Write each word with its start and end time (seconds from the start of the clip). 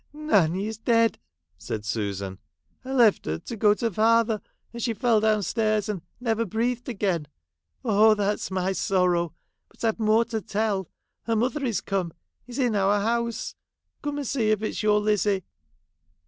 'Nanny 0.31 0.65
is 0.65 0.79
dead!' 0.79 1.19
said 1.59 1.85
Susan.' 1.85 2.39
I 2.83 2.91
left 2.91 3.27
her 3.27 3.37
to 3.37 3.55
go 3.55 3.75
to 3.75 3.91
father, 3.91 4.41
and 4.73 4.81
she 4.81 4.95
fell 4.95 5.19
down 5.19 5.43
stairs, 5.43 5.87
and 5.87 6.01
never 6.19 6.43
breathed 6.43 6.89
again. 6.89 7.27
Oh, 7.85 8.15
that 8.15 8.39
's 8.39 8.49
my 8.49 8.71
sorrow! 8.71 9.35
but 9.69 9.83
I've 9.83 9.99
more 9.99 10.25
to 10.25 10.41
tell. 10.41 10.89
Her 11.25 11.35
mother 11.35 11.63
is 11.63 11.81
come— 11.81 12.13
is 12.47 12.57
in 12.57 12.75
our 12.75 12.99
house! 12.99 13.53
Come 14.01 14.17
and 14.17 14.25
see 14.25 14.49
if 14.49 14.63
it 14.63 14.73
's 14.73 14.81
your 14.81 14.99
Lizzie.' 14.99 15.43